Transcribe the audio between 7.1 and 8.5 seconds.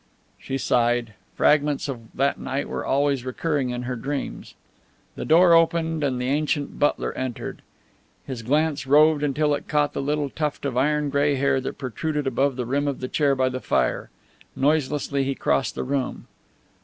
entered. His